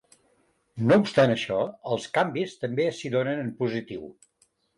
[0.85, 1.59] No obstant això,
[1.97, 4.11] els canvis també s’hi donen en positiu.